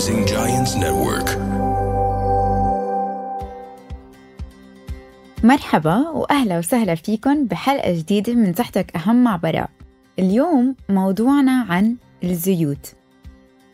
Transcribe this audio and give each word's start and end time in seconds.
Rising 0.00 0.24
Giants 0.26 0.74
Network. 0.76 1.30
مرحبا 5.44 6.08
وأهلا 6.08 6.58
وسهلا 6.58 6.94
فيكم 6.94 7.44
بحلقة 7.44 7.98
جديدة 7.98 8.34
من 8.34 8.54
صحتك 8.54 8.96
أهم 8.96 9.24
مع 9.24 9.36
براء 9.36 9.70
اليوم 10.18 10.76
موضوعنا 10.88 11.66
عن 11.68 11.96
الزيوت. 12.24 12.94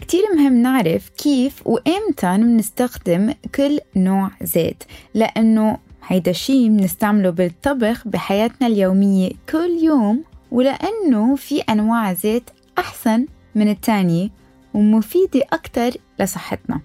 كتير 0.01 0.23
مهم 0.37 0.63
نعرف 0.63 1.09
كيف 1.09 1.67
وإمتى 1.67 2.37
بنستخدم 2.37 3.35
كل 3.55 3.79
نوع 3.97 4.31
زيت 4.43 4.85
لأنه 5.15 5.79
هيدا 6.07 6.31
الشي 6.31 6.69
بنستعمله 6.69 7.31
بالطبخ 7.31 8.09
بحياتنا 8.09 8.67
اليومية 8.67 9.31
كل 9.49 9.79
يوم 9.83 10.25
ولأنه 10.51 11.37
في 11.37 11.61
أنواع 11.61 12.13
زيت 12.13 12.51
أحسن 12.79 13.27
من 13.55 13.69
التانية. 13.69 14.46
ومفيدة 14.77 15.43
أكتر 15.53 15.91
لصحتنا. 16.21 16.81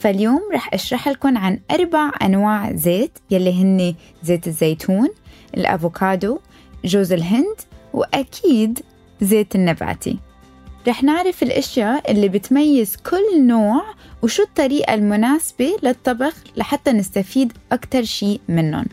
فاليوم 0.00 0.40
رح 0.52 0.74
أشرح 0.74 1.08
لكم 1.08 1.38
عن 1.38 1.60
أربع 1.70 2.10
أنواع 2.22 2.72
زيت 2.72 3.18
يلي 3.30 3.62
هن 3.62 3.94
زيت 4.22 4.46
الزيتون 4.46 5.08
الأفوكادو 5.56 6.38
جوز 6.84 7.12
الهند 7.12 7.56
وأكيد 7.92 8.78
زيت 9.20 9.54
النباتي. 9.54 10.18
رح 10.88 11.02
نعرف 11.02 11.42
الأشياء 11.42 12.10
اللي 12.10 12.28
بتميز 12.28 12.96
كل 12.96 13.46
نوع 13.46 13.82
وشو 14.22 14.42
الطريقة 14.42 14.94
المناسبة 14.94 15.76
للطبخ 15.82 16.34
لحتى 16.56 16.92
نستفيد 16.92 17.52
أكتر 17.72 18.02
شيء 18.02 18.40
منهم. 18.48 18.86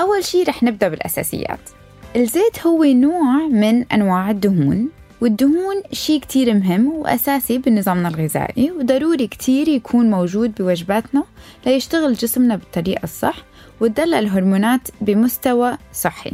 أول 0.00 0.24
شيء 0.24 0.48
رح 0.48 0.62
نبدأ 0.62 0.88
بالأساسيات. 0.88 1.70
الزيت 2.16 2.66
هو 2.66 2.84
نوع 2.84 3.46
من 3.46 3.84
أنواع 3.92 4.30
الدهون. 4.30 4.88
والدهون 5.24 5.82
شيء 5.92 6.20
كتير 6.20 6.54
مهم 6.54 6.86
وأساسي 6.86 7.58
بنظامنا 7.58 8.08
الغذائي 8.08 8.70
وضروري 8.70 9.26
كتير 9.26 9.68
يكون 9.68 10.10
موجود 10.10 10.54
بوجباتنا 10.54 11.24
ليشتغل 11.66 12.14
جسمنا 12.14 12.56
بالطريقة 12.56 13.04
الصح 13.04 13.36
وتدل 13.80 14.14
الهرمونات 14.14 14.88
بمستوى 15.00 15.78
صحي. 15.92 16.32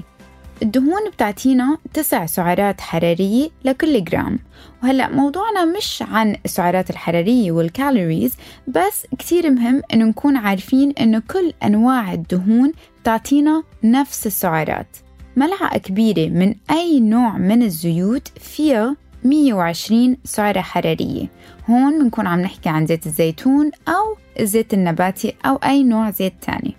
الدهون 0.63 1.11
بتعطينا 1.13 1.79
تسع 1.95 2.27
سعرات 2.27 2.81
حرارية 2.81 3.49
لكل 3.65 4.05
جرام. 4.05 4.39
وهلأ 4.83 5.09
موضوعنا 5.09 5.65
مش 5.65 6.03
عن 6.03 6.37
السعرات 6.45 6.91
الحرارية 6.91 7.53
والكالوريز 7.53 8.37
بس 8.69 9.07
كتير 9.19 9.51
مهم 9.51 9.83
إنه 9.93 10.05
نكون 10.05 10.37
عارفين 10.37 10.91
إنه 10.91 11.23
كل 11.31 11.53
أنواع 11.63 12.13
الدهون 12.13 12.73
بتعطينا 13.03 13.63
نفس 13.85 14.27
السعرات. 14.27 14.97
ملعقة 15.37 15.79
كبيرة 15.79 16.29
من 16.29 16.55
أي 16.71 17.01
نوع 17.01 17.39
من 17.39 17.63
الزيوت 17.63 18.29
فيها 18.29 18.97
120 19.25 20.17
سعرة 20.25 20.61
حرارية. 20.61 21.27
هون 21.71 21.99
بنكون 22.03 22.27
عم 22.27 22.41
نحكي 22.41 22.69
عن 22.69 22.87
زيت 22.87 23.07
الزيتون 23.07 23.71
أو 23.89 24.17
الزيت 24.41 24.75
النباتي 24.75 25.35
أو 25.47 25.57
أي 25.57 25.83
نوع 25.83 26.11
زيت 26.11 26.35
تاني. 26.43 26.75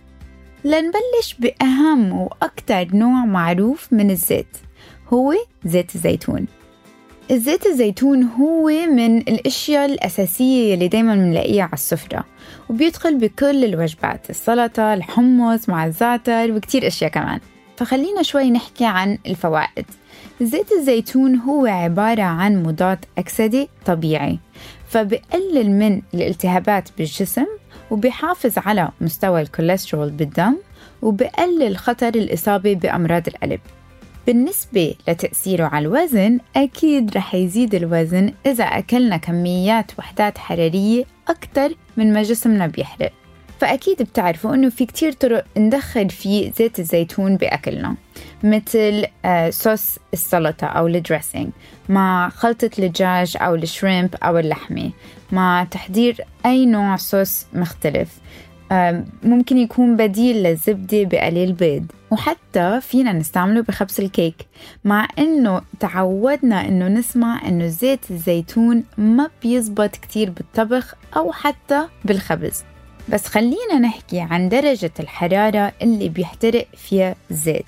لنبلش 0.64 1.36
بأهم 1.40 2.12
وأكتر 2.12 2.88
نوع 2.94 3.26
معروف 3.26 3.94
من 3.94 4.12
الزيت 4.12 4.58
هو 5.14 5.34
زيت 5.66 5.96
الزيتون. 5.96 6.46
الزيت 7.32 7.66
الزيتون 7.66 8.24
هو 8.24 8.68
من 8.68 9.18
الأشياء 9.18 9.86
الأساسية 9.86 10.74
اللي 10.74 10.88
دايما 10.88 11.16
بنلاقيها 11.16 11.64
على 11.64 11.74
السفرة 11.74 12.26
وبيدخل 12.70 13.18
بكل 13.18 13.66
الوجبات 13.66 14.30
السلطة 14.30 14.94
الحمص 14.94 15.70
مع 15.70 15.86
الزعتر 15.86 16.52
وكتير 16.52 16.88
أشياء 16.88 17.12
كمان. 17.12 17.40
فخلينا 17.78 18.24
شوي 18.24 18.52
نحكي 18.52 18.86
عن 18.86 19.18
الفوائد. 19.28 19.86
زيت 20.42 20.72
الزيتون 20.72 21.36
هو 21.36 21.66
عبارة 21.66 22.22
عن 22.22 22.64
مضاد 22.64 23.06
أكسدة 23.18 23.68
طبيعي 23.86 24.40
فبقلل 24.88 25.72
من 25.72 26.02
الالتهابات 26.14 26.90
بالجسم 26.98 27.46
وبيحافظ 27.92 28.54
على 28.58 28.90
مستوى 29.02 29.42
الكوليسترول 29.42 30.10
بالدم 30.10 30.58
وبقلل 31.02 31.78
خطر 31.78 32.08
الإصابة 32.08 32.74
بأمراض 32.74 33.28
القلب. 33.28 33.60
بالنسبة 34.28 34.96
لتأثيره 35.08 35.66
على 35.66 35.88
الوزن 35.88 36.40
أكيد 36.56 37.18
رح 37.18 37.36
يزيد 37.36 37.76
الوزن 37.76 38.34
إذا 38.46 38.64
أكلنا 38.64 39.18
كميات 39.18 39.92
وحدات 40.00 40.38
حرارية 40.38 41.04
أكتر 41.28 41.76
من 41.98 42.14
ما 42.14 42.24
جسمنا 42.24 42.68
بيحرق. 42.68 43.12
فأكيد 43.62 44.02
بتعرفوا 44.02 44.56
إنه 44.56 44.70
في 44.70 44.86
كتير 44.86 45.12
طرق 45.12 45.46
ندخل 45.58 46.10
فيه 46.10 46.52
زيت 46.52 46.80
الزيتون 46.80 47.36
بأكلنا 47.38 47.96
مثل 48.44 49.06
آه، 49.26 49.50
صوص 49.50 49.98
السلطة 50.14 50.68
أو 50.68 50.88
ال 50.88 50.95
dressing 50.95 51.50
مع 51.90 52.30
خلطة 52.30 52.70
الدجاج 52.80 53.38
أو 53.42 53.56
ال 53.56 53.64
shrimp 53.64 54.16
أو 54.24 54.38
اللحمة 54.38 54.92
مع 55.32 55.68
تحضير 55.72 56.18
أي 56.46 56.66
نوع 56.66 56.96
صوص 56.96 57.46
مختلف. 57.54 58.10
ممكن 59.24 59.58
يكون 59.58 59.98
بديل 59.98 60.44
للزبدة 60.44 61.04
بقلي 61.04 61.54
البيض. 61.54 61.86
وحتى 62.12 62.82
فينا 62.82 63.14
نستعمله 63.14 63.62
بخبز 63.62 64.02
الكيك 64.02 64.36
مع 64.84 65.08
إنه 65.20 65.62
تعودنا 65.80 66.68
إنه 66.68 66.88
نسمع 66.88 67.48
إنه 67.48 67.68
زيت 67.68 68.12
الزيتون 68.12 68.84
ما 68.98 69.30
بيزبط 69.44 69.96
كتير 69.96 70.30
بالطبخ 70.30 70.96
أو 71.16 71.32
حتى 71.32 71.88
بالخبز. 72.06 72.64
بس 73.10 73.28
خلينا 73.28 73.80
نحكي 73.80 74.20
عن 74.20 74.50
درجة 74.50 74.92
الحرارة 75.00 75.74
اللي 75.82 76.10
بيحترق 76.10 76.68
فيها 76.78 77.16
الزيت 77.32 77.66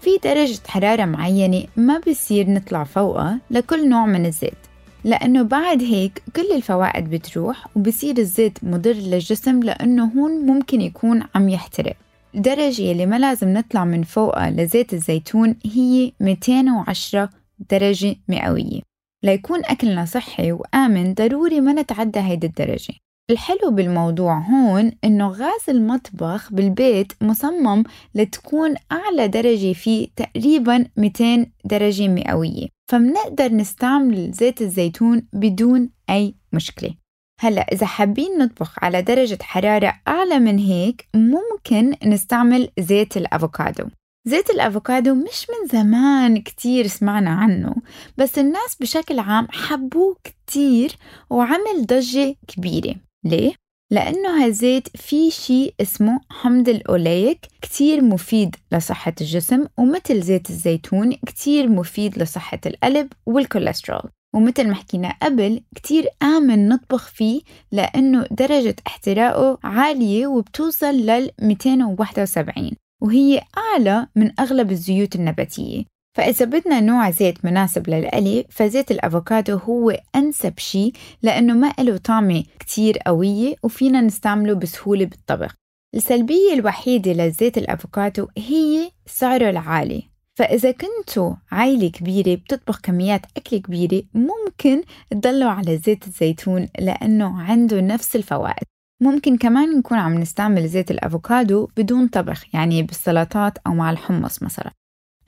في 0.00 0.10
درجة 0.24 0.58
حرارة 0.68 1.04
معينة 1.04 1.64
ما 1.76 2.00
بصير 2.08 2.50
نطلع 2.50 2.84
فوقها 2.84 3.38
لكل 3.50 3.88
نوع 3.88 4.06
من 4.06 4.26
الزيت 4.26 4.68
لأنه 5.04 5.42
بعد 5.42 5.82
هيك 5.82 6.22
كل 6.36 6.52
الفوائد 6.54 7.10
بتروح 7.10 7.66
وبصير 7.76 8.18
الزيت 8.18 8.58
مضر 8.64 8.92
للجسم 8.92 9.62
لأنه 9.62 10.04
هون 10.04 10.46
ممكن 10.46 10.80
يكون 10.80 11.22
عم 11.34 11.48
يحترق. 11.48 11.96
الدرجة 12.34 12.92
اللي 12.92 13.06
ما 13.06 13.18
لازم 13.18 13.48
نطلع 13.48 13.84
من 13.84 14.02
فوقها 14.02 14.50
لزيت 14.50 14.94
الزيتون 14.94 15.56
هي 15.66 16.12
210 16.20 17.30
درجة 17.70 18.16
مئوية. 18.28 18.80
ليكون 19.22 19.64
أكلنا 19.64 20.04
صحي 20.04 20.52
وآمن 20.52 21.14
ضروري 21.14 21.60
ما 21.60 21.72
نتعدى 21.72 22.20
هيدي 22.20 22.46
الدرجة. 22.46 22.94
الحلو 23.30 23.70
بالموضوع 23.70 24.38
هون 24.38 24.92
إنه 25.04 25.28
غاز 25.28 25.60
المطبخ 25.68 26.52
بالبيت 26.52 27.12
مصمم 27.22 27.84
لتكون 28.14 28.74
أعلى 28.92 29.28
درجة 29.28 29.72
فيه 29.72 30.08
تقريبا 30.16 30.86
200 30.96 31.46
درجة 31.64 32.08
مئوية 32.08 32.68
فمنقدر 32.90 33.52
نستعمل 33.52 34.30
زيت 34.32 34.62
الزيتون 34.62 35.22
بدون 35.32 35.90
أي 36.10 36.34
مشكلة. 36.52 36.94
هلأ 37.40 37.66
إذا 37.72 37.86
حابين 37.86 38.38
نطبخ 38.38 38.84
على 38.84 39.02
درجة 39.02 39.38
حرارة 39.42 39.94
أعلى 40.08 40.38
من 40.38 40.58
هيك 40.58 41.08
ممكن 41.14 41.94
نستعمل 42.04 42.68
زيت 42.78 43.16
الأفوكادو. 43.16 43.84
زيت 44.24 44.50
الأفوكادو 44.50 45.14
مش 45.14 45.46
من 45.50 45.68
زمان 45.78 46.42
كتير 46.42 46.86
سمعنا 46.86 47.30
عنه 47.30 47.74
بس 48.18 48.38
الناس 48.38 48.76
بشكل 48.80 49.18
عام 49.18 49.48
حبوه 49.50 50.16
كتير 50.24 50.92
وعمل 51.30 51.86
ضجة 51.86 52.36
كبيرة. 52.48 53.07
ليه؟ 53.24 53.52
لأنه 53.92 54.44
هالزيت 54.44 54.96
في 54.96 55.30
شيء 55.30 55.74
اسمه 55.80 56.20
حمض 56.30 56.68
الأوليك 56.68 57.46
كتير 57.62 58.04
مفيد 58.04 58.56
لصحة 58.72 59.14
الجسم 59.20 59.66
ومثل 59.78 60.20
زيت 60.22 60.50
الزيتون 60.50 61.12
كتير 61.12 61.68
مفيد 61.68 62.18
لصحة 62.18 62.60
القلب 62.66 63.12
والكوليسترول 63.26 64.10
ومثل 64.34 64.68
ما 64.68 64.74
حكينا 64.74 65.14
قبل 65.22 65.62
كتير 65.74 66.06
آمن 66.22 66.68
نطبخ 66.68 67.08
فيه 67.08 67.40
لأنه 67.72 68.26
درجة 68.30 68.76
احتراقه 68.86 69.58
عالية 69.64 70.26
وبتوصل 70.26 70.94
لل 70.94 71.30
271 71.42 72.72
وهي 73.02 73.42
أعلى 73.58 74.06
من 74.16 74.40
أغلب 74.40 74.70
الزيوت 74.70 75.14
النباتية 75.16 75.84
فإذا 76.18 76.44
بدنا 76.44 76.80
نوع 76.80 77.10
زيت 77.10 77.44
مناسب 77.44 77.90
للقلي 77.90 78.44
فزيت 78.50 78.90
الأفوكادو 78.90 79.56
هو 79.56 79.96
أنسب 80.16 80.58
شيء 80.58 80.92
لأنه 81.22 81.54
ما 81.54 81.72
له 81.78 81.96
طعمة 81.96 82.44
كتير 82.58 82.98
قوية 82.98 83.54
وفينا 83.62 84.00
نستعمله 84.00 84.54
بسهولة 84.54 85.04
بالطبخ. 85.04 85.54
السلبية 85.94 86.52
الوحيدة 86.54 87.12
لزيت 87.12 87.58
الأفوكادو 87.58 88.28
هي 88.38 88.90
سعره 89.06 89.50
العالي. 89.50 90.02
فإذا 90.34 90.70
كنتوا 90.72 91.34
عائلة 91.52 91.88
كبيرة 91.88 92.34
بتطبخ 92.34 92.80
كميات 92.80 93.22
أكل 93.36 93.56
كبيرة 93.58 94.02
ممكن 94.14 94.82
تضلوا 95.10 95.50
على 95.50 95.76
زيت 95.78 96.06
الزيتون 96.06 96.68
لأنه 96.78 97.42
عنده 97.42 97.80
نفس 97.80 98.16
الفوائد. 98.16 98.64
ممكن 99.02 99.36
كمان 99.36 99.78
نكون 99.78 99.98
عم 99.98 100.14
نستعمل 100.14 100.68
زيت 100.68 100.90
الأفوكادو 100.90 101.68
بدون 101.76 102.08
طبخ 102.08 102.54
يعني 102.54 102.82
بالسلطات 102.82 103.58
أو 103.66 103.74
مع 103.74 103.90
الحمص 103.90 104.42
مثلا. 104.42 104.72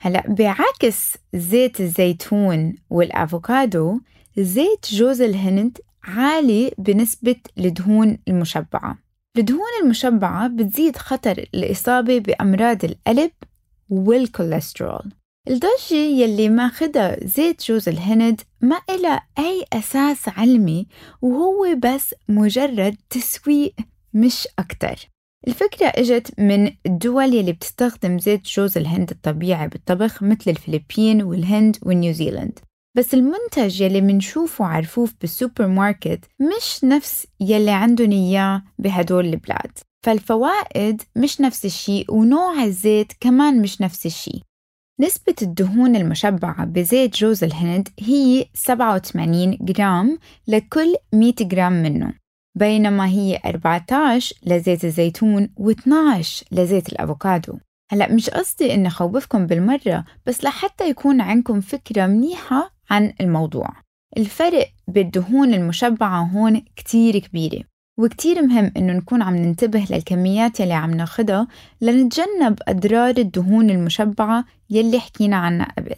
هلا 0.03 0.23
بعكس 0.27 1.17
زيت 1.33 1.81
الزيتون 1.81 2.75
والأفوكادو 2.89 3.99
زيت 4.37 4.85
جوز 4.85 5.21
الهند 5.21 5.77
عالي 6.03 6.71
بنسبة 6.77 7.35
الدهون 7.57 8.17
المشبعة. 8.27 8.97
الدهون 9.37 9.69
المشبعة 9.83 10.47
بتزيد 10.47 10.97
خطر 10.97 11.45
الإصابة 11.53 12.19
بأمراض 12.19 12.85
القلب 12.85 13.31
والكوليسترول. 13.89 15.11
الضجة 15.47 15.95
يلي 15.95 16.49
ماخدها 16.49 17.27
زيت 17.27 17.61
جوز 17.63 17.89
الهند 17.89 18.41
ما 18.61 18.81
إلها 18.89 19.27
أي 19.39 19.65
أساس 19.73 20.29
علمي 20.29 20.87
وهو 21.21 21.75
بس 21.83 22.15
مجرد 22.29 22.95
تسويق 23.09 23.73
مش 24.13 24.47
أكتر. 24.59 24.95
الفكرة 25.47 25.87
إجت 25.87 26.39
من 26.39 26.71
الدول 26.85 27.33
يلي 27.33 27.51
بتستخدم 27.51 28.19
زيت 28.19 28.45
جوز 28.47 28.77
الهند 28.77 29.11
الطبيعي 29.11 29.67
بالطبخ 29.67 30.23
مثل 30.23 30.51
الفلبين 30.51 31.23
والهند 31.23 31.77
ونيوزيلند 31.83 32.59
بس 32.97 33.13
المنتج 33.13 33.81
يلي 33.81 34.01
منشوفه 34.01 34.65
على 34.65 34.86
رفوف 34.86 35.13
بالسوبر 35.21 35.67
ماركت 35.67 36.25
مش 36.39 36.83
نفس 36.83 37.27
يلي 37.39 37.71
عندهم 37.71 38.11
إياه 38.11 38.63
بهدول 38.79 39.25
البلاد. 39.25 39.71
فالفوائد 40.05 41.01
مش 41.15 41.41
نفس 41.41 41.65
الشيء 41.65 42.11
ونوع 42.13 42.63
الزيت 42.63 43.13
كمان 43.19 43.61
مش 43.61 43.81
نفس 43.81 44.05
الشيء 44.05 44.41
نسبة 44.99 45.35
الدهون 45.41 45.95
المشبعة 45.95 46.65
بزيت 46.65 47.15
جوز 47.17 47.43
الهند 47.43 47.87
هي 47.99 48.45
87 48.53 49.57
جرام 49.61 50.17
لكل 50.47 50.95
100 51.13 51.33
جرام 51.41 51.73
منه. 51.83 52.13
بينما 52.55 53.07
هي 53.07 53.39
14 53.45 54.35
لزيت 54.43 54.85
الزيتون 54.85 55.49
و12 55.59 56.43
لزيت 56.51 56.89
الأفوكادو. 56.89 57.57
هلا 57.91 58.11
مش 58.13 58.29
قصدي 58.29 58.73
إني 58.73 58.87
أخوفكم 58.87 59.47
بالمرة 59.47 60.05
بس 60.25 60.43
لحتى 60.43 60.89
يكون 60.89 61.21
عندكم 61.21 61.61
فكرة 61.61 62.07
منيحة 62.07 62.73
عن 62.89 63.13
الموضوع. 63.21 63.69
الفرق 64.17 64.67
بالدهون 64.87 65.53
المشبعة 65.53 66.23
هون 66.23 66.61
كتير 66.75 67.17
كبيرة 67.17 67.63
وكتير 67.99 68.41
مهم 68.41 68.71
إنه 68.77 68.93
نكون 68.93 69.21
عم 69.21 69.35
ننتبه 69.35 69.87
للكميات 69.89 70.59
يلي 70.59 70.73
عم 70.73 70.91
ناخدها 70.91 71.47
لنتجنب 71.81 72.59
أضرار 72.67 73.17
الدهون 73.17 73.69
المشبعة 73.69 74.45
يلي 74.69 74.99
حكينا 74.99 75.35
عنها 75.37 75.67
قبل. 75.77 75.95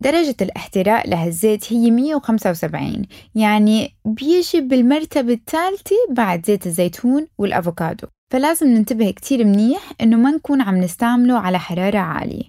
درجة 0.00 0.36
الاحتراق 0.40 1.06
لهالزيت 1.06 1.72
هي 1.72 1.90
175 1.90 3.02
يعني 3.34 3.94
بيجي 4.04 4.60
بالمرتبة 4.60 5.32
الثالثة 5.32 5.96
بعد 6.10 6.46
زيت 6.46 6.66
الزيتون 6.66 7.26
والأفوكادو. 7.38 8.06
فلازم 8.32 8.66
ننتبه 8.66 9.10
كتير 9.10 9.44
منيح 9.44 9.92
إنه 10.00 10.16
ما 10.16 10.30
نكون 10.30 10.60
عم 10.60 10.76
نستعمله 10.76 11.38
على 11.38 11.58
حرارة 11.58 11.98
عالية. 11.98 12.44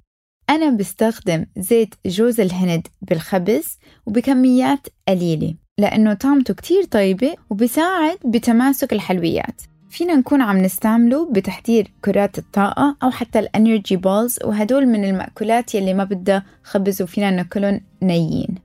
أنا 0.50 0.70
بستخدم 0.70 1.46
زيت 1.58 1.96
جوز 2.06 2.40
الهند 2.40 2.88
بالخبز 3.02 3.78
وبكميات 4.06 4.88
قليلة 5.08 5.56
لأنه 5.80 6.14
طعمته 6.14 6.54
كتير 6.54 6.84
طيبة 6.84 7.36
وبساعد 7.50 8.18
بتماسك 8.26 8.94
الحلويات. 8.94 9.62
فينا 9.98 10.16
نكون 10.16 10.42
عم 10.42 10.58
نستعمله 10.58 11.32
بتحضير 11.32 11.92
كرات 12.06 12.38
الطاقة 12.38 12.98
أو 13.04 13.12
حتى 13.12 13.40
ال 13.40 13.48
energy 13.48 13.98
balls 13.98 14.40
وهدول 14.44 14.86
من 14.86 15.06
المأكولات 15.06 15.76
يلي 15.76 15.94
ما 15.94 16.04
بدها 16.04 16.44
خبز 16.64 17.02
وفينا 17.02 17.32
ناكلهم 17.32 17.82
نيين. 18.02 18.56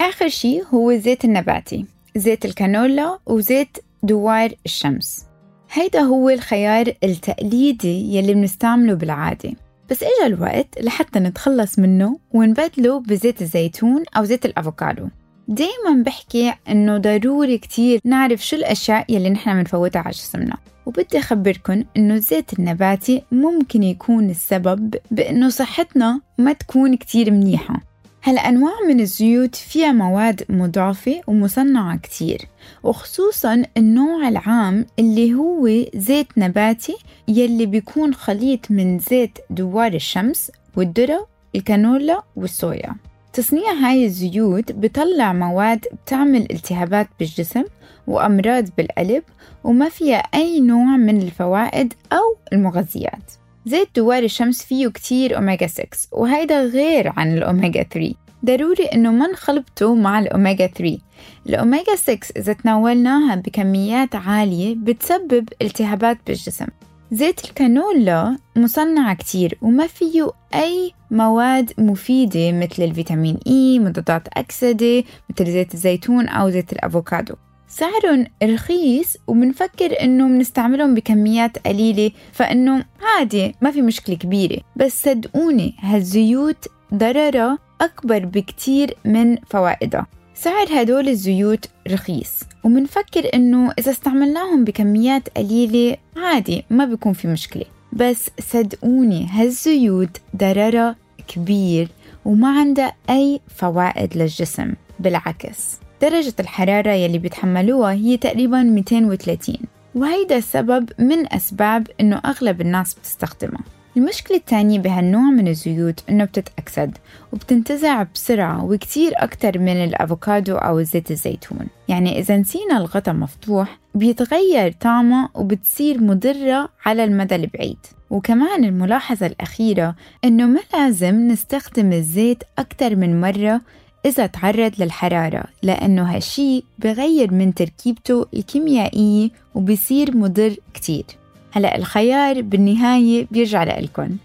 آخر 0.00 0.28
شي 0.28 0.62
هو 0.74 0.90
الزيت 0.90 1.24
النباتي 1.24 1.84
زيت 2.16 2.44
الكانولا 2.44 3.18
وزيت 3.26 3.78
دوار 4.02 4.52
الشمس. 4.66 5.26
هيدا 5.72 6.00
هو 6.00 6.30
الخيار 6.30 6.92
التقليدي 7.04 8.16
يلي 8.16 8.34
بنستعمله 8.34 8.94
بالعادة. 8.94 9.52
بس 9.90 10.02
إجا 10.02 10.26
الوقت 10.26 10.80
لحتى 10.80 11.18
نتخلص 11.18 11.78
منه 11.78 12.18
ونبدله 12.32 13.00
بزيت 13.00 13.42
الزيتون 13.42 14.04
أو 14.16 14.24
زيت 14.24 14.46
الأفوكادو. 14.46 15.08
دايما 15.50 16.02
بحكي 16.02 16.54
إنه 16.68 16.98
ضروري 16.98 17.58
كتير 17.58 18.00
نعرف 18.04 18.46
شو 18.46 18.56
الأشياء 18.56 19.04
يلي 19.08 19.30
نحن 19.30 19.54
بنفوتها 19.54 20.00
على 20.00 20.10
جسمنا. 20.10 20.56
وبدي 20.86 21.18
أخبركن 21.18 21.84
إنه 21.96 22.14
الزيت 22.14 22.58
النباتي 22.58 23.22
ممكن 23.32 23.82
يكون 23.82 24.30
السبب 24.30 24.94
بإنه 25.10 25.48
صحتنا 25.48 26.20
ما 26.38 26.52
تكون 26.52 26.96
كتير 26.96 27.30
منيحة. 27.30 27.80
هلا 28.22 28.48
أنواع 28.48 28.72
من 28.88 29.00
الزيوت 29.00 29.54
فيها 29.54 29.92
مواد 29.92 30.44
مضافة 30.48 31.20
ومصنعة 31.26 31.96
كتير 31.96 32.46
وخصوصا 32.82 33.62
النوع 33.76 34.28
العام 34.28 34.86
اللي 34.98 35.34
هو 35.34 35.68
زيت 35.94 36.26
نباتي 36.36 36.96
يلي 37.28 37.66
بيكون 37.66 38.14
خليط 38.14 38.70
من 38.70 38.98
زيت 38.98 39.38
دوار 39.50 39.94
الشمس 39.94 40.50
والذرة 40.76 41.26
الكانولا 41.54 42.22
والصويا. 42.36 42.94
تصنيع 43.32 43.72
هاي 43.72 44.04
الزيوت 44.04 44.72
بطلع 44.72 45.32
مواد 45.32 45.86
بتعمل 46.04 46.46
التهابات 46.50 47.08
بالجسم 47.18 47.64
وأمراض 48.06 48.64
بالقلب 48.76 49.22
وما 49.64 49.88
فيها 49.88 50.16
أي 50.16 50.60
نوع 50.60 50.96
من 50.96 51.22
الفوائد 51.22 51.94
أو 52.12 52.36
المغذيات. 52.52 53.32
زيت 53.66 53.88
دوار 53.96 54.22
الشمس 54.22 54.62
فيه 54.62 54.88
كتير 54.88 55.36
أوميجا 55.36 55.66
6 55.66 55.86
وهيدا 56.12 56.64
غير 56.64 57.12
عن 57.16 57.36
الأوميجا 57.36 57.82
3 57.82 58.14
ضروري 58.44 58.84
إنه 58.84 59.10
ما 59.12 59.26
نخلطه 59.26 59.94
مع 59.94 60.18
الأوميجا 60.18 60.66
3 60.66 60.98
الأوميجا 61.46 61.96
6 61.96 62.18
إذا 62.36 62.52
تناولناها 62.52 63.34
بكميات 63.34 64.14
عالية 64.14 64.74
بتسبب 64.74 65.48
التهابات 65.62 66.18
بالجسم. 66.26 66.66
زيت 67.12 67.44
الكانولا 67.44 68.38
مصنع 68.56 69.14
كتير 69.14 69.58
وما 69.62 69.86
فيه 69.86 70.30
أي 70.54 70.92
مواد 71.10 71.72
مفيدة 71.78 72.52
مثل 72.52 72.82
الفيتامين 72.82 73.38
إي 73.46 73.78
مضادات 73.78 74.28
أكسدة 74.28 75.04
مثل 75.30 75.52
زيت 75.52 75.74
الزيتون 75.74 76.28
أو 76.28 76.50
زيت 76.50 76.72
الأفوكادو. 76.72 77.34
سعرهم 77.68 78.26
رخيص 78.42 79.16
وبنفكر 79.26 80.02
إنه 80.02 80.28
بنستعملهم 80.28 80.94
بكميات 80.94 81.58
قليلة 81.58 82.10
فإنه 82.32 82.84
عادي 83.02 83.54
ما 83.60 83.70
في 83.70 83.82
مشكلة 83.82 84.16
كبيرة. 84.16 84.60
بس 84.76 85.02
صدقوني 85.02 85.74
هالزيوت 85.80 86.68
ضررها 86.94 87.58
أكبر 87.80 88.24
بكتير 88.24 88.96
من 89.04 89.36
فوائدها. 89.36 90.06
سعر 90.42 90.66
هدول 90.70 91.08
الزيوت 91.08 91.66
رخيص 91.88 92.40
ومنفكر 92.64 93.34
إنه 93.34 93.72
إذا 93.78 93.90
استعملناهم 93.90 94.64
بكميات 94.64 95.28
قليلة 95.36 95.96
عادي 96.16 96.64
ما 96.70 96.84
بيكون 96.84 97.12
في 97.12 97.28
مشكلة. 97.28 97.64
بس 97.92 98.30
صدقوني 98.40 99.26
هالزيوت 99.30 100.20
ضررها 100.36 100.96
كبير 101.28 101.88
وما 102.24 102.58
عندها 102.58 102.92
أي 103.10 103.40
فوائد 103.56 104.16
للجسم 104.16 104.72
بالعكس. 105.00 105.78
درجة 106.02 106.34
الحرارة 106.40 106.90
يلي 106.90 107.18
بيتحملوها 107.18 107.92
هي 107.92 108.16
تقريبا 108.16 108.62
230 108.62 109.56
وهيدا 109.94 110.36
السبب 110.36 110.90
من 110.98 111.32
أسباب 111.32 111.88
إنه 112.00 112.20
أغلب 112.24 112.60
الناس 112.60 112.94
بتستخدمها. 112.94 113.62
المشكلة 113.96 114.36
الثانية 114.36 114.78
بهالنوع 114.78 115.22
من 115.22 115.48
الزيوت 115.48 116.04
إنه 116.10 116.24
بتتأكسد 116.24 116.98
وبتنتزع 117.32 118.02
بسرعة 118.02 118.64
وكتير 118.64 119.12
أكتر 119.16 119.58
من 119.58 119.84
الأفوكادو 119.84 120.56
أو 120.56 120.82
زيت 120.82 121.10
الزيتون. 121.10 121.66
يعني 121.88 122.18
إذا 122.18 122.36
نسينا 122.36 122.76
الغطا 122.76 123.12
مفتوح 123.12 123.78
بيتغير 123.94 124.72
طعمه 124.72 125.28
وبتصير 125.34 126.00
مضرة 126.00 126.68
على 126.86 127.04
المدى 127.04 127.34
البعيد. 127.34 127.78
وكمان 128.10 128.64
الملاحظة 128.64 129.26
الأخيرة 129.26 129.94
إنه 130.24 130.46
ما 130.46 130.60
لازم 130.74 131.28
نستخدم 131.28 131.92
الزيت 131.92 132.42
أكتر 132.58 132.96
من 132.96 133.20
مرة 133.20 133.60
إذا 134.06 134.26
تعرض 134.26 134.72
للحرارة 134.78 135.44
لأنه 135.62 136.16
هالشي 136.16 136.64
بغير 136.78 137.34
من 137.34 137.54
تركيبته 137.54 138.26
الكيميائية 138.34 139.30
وبصير 139.54 140.16
مضر 140.16 140.56
كتير. 140.74 141.04
هلا 141.52 141.78
الخيار 141.78 142.42
بالنهاية 142.42 143.26
بيرجع 143.30 143.64
لإلكن. 143.64 144.16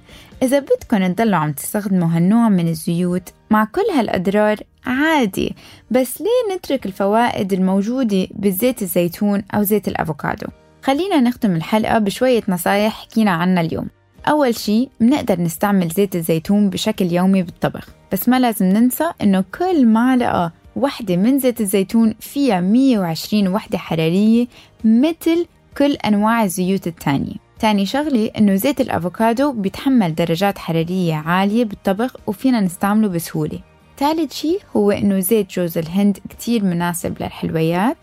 إذا 0.43 0.59
بدكن 0.59 1.15
تضلوا 1.15 1.35
عم 1.35 1.51
تستخدموا 1.51 2.07
هالنوع 2.07 2.49
من 2.49 2.67
الزيوت 2.67 3.29
مع 3.51 3.65
كل 3.65 3.85
هالأضرار 3.97 4.57
عادي. 4.85 5.55
بس 5.91 6.21
ليه 6.21 6.55
نترك 6.55 6.85
الفوائد 6.85 7.53
الموجودة 7.53 8.27
بزيت 8.31 8.81
الزيتون 8.81 9.43
أو 9.53 9.63
زيت 9.63 9.87
الأفوكادو؟ 9.87 10.47
خلينا 10.83 11.21
نختم 11.21 11.55
الحلقة 11.55 11.99
بشوية 11.99 12.43
نصايح 12.47 12.93
حكينا 12.93 13.31
عنها 13.31 13.63
اليوم. 13.63 13.87
أول 14.27 14.55
شي 14.55 14.89
بنقدر 14.99 15.41
نستعمل 15.41 15.87
زيت 15.89 16.15
الزيتون 16.15 16.69
بشكل 16.69 17.11
يومي 17.11 17.43
بالطبخ. 17.43 17.89
بس 18.11 18.29
ما 18.29 18.39
لازم 18.39 18.65
ننسى 18.65 19.11
إنه 19.21 19.43
كل 19.59 19.85
معلقة 19.85 20.51
وحدة 20.75 21.15
من 21.15 21.39
زيت 21.39 21.61
الزيتون 21.61 22.15
فيها 22.19 22.61
120 22.61 23.47
وحدة 23.47 23.77
حرارية 23.77 24.47
مثل 24.83 25.45
كل 25.77 25.93
أنواع 25.93 26.43
الزيوت 26.43 26.87
التانية 26.87 27.33
تاني 27.59 27.85
شغلة 27.85 28.31
إنه 28.37 28.55
زيت 28.55 28.81
الأفوكادو 28.81 29.51
بيتحمل 29.51 30.15
درجات 30.15 30.57
حرارية 30.57 31.13
عالية 31.13 31.65
بالطبخ 31.65 32.15
وفينا 32.27 32.59
نستعمله 32.59 33.07
بسهولة. 33.07 33.59
ثالث 33.97 34.33
شيء 34.33 34.59
هو 34.75 34.91
إنه 34.91 35.19
زيت 35.19 35.51
جوز 35.51 35.77
الهند 35.77 36.17
كتير 36.29 36.63
مناسب 36.63 37.21
للحلويات 37.21 37.97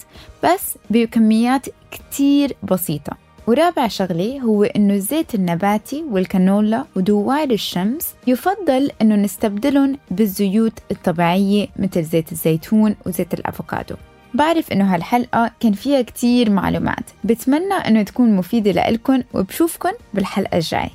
بس 0.45 0.79
بكميات 0.91 1.67
كتير 1.91 2.57
بسيطة. 2.63 3.17
ورابع 3.47 3.89
شغلة 3.89 4.41
هو 4.41 4.65
إنه 4.65 4.95
الزيت 4.95 5.35
النباتي 5.35 6.05
والكانولا 6.11 6.85
ودوار 6.97 7.51
الشمس 7.51 8.15
يفضل 8.27 8.91
إنه 9.03 9.17
نستبدلهم 9.17 9.99
بالزيوت 10.11 10.79
الطبيعية 10.91 11.69
مثل 11.77 12.03
زيت 12.05 12.33
الزيتون 12.33 12.97
وزيت 13.07 13.35
الأفوكادو. 13.35 13.97
بعرف 14.35 14.73
إنه 14.73 14.95
هالحلقة 14.95 15.51
كان 15.61 15.73
فيها 15.73 16.03
كتير 16.03 16.51
معلومات. 16.51 17.05
بتمنى 17.25 17.75
إنه 17.75 18.03
تكون 18.03 18.37
مفيدة 18.37 18.71
لإلكن 18.71 19.25
وبشوفكن 19.35 19.93
بالحلقة 20.15 20.57
الجاي. 20.57 20.91